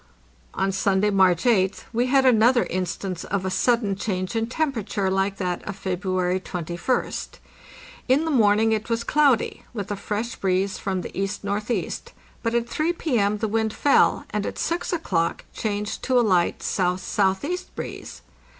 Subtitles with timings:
[0.55, 5.37] On Sunday, March 8th, we had another instance of a sudden change in temperature like
[5.37, 7.37] that of February 21st.
[8.07, 11.91] In the morn ing it was cloudy, with a fresh breeze from the E.N.E.,
[12.41, 13.37] but at 3 P.M.
[13.37, 17.57] the wind fell, and at 6 o'clock changed to a light S.S.E.
[17.75, 18.23] breeze.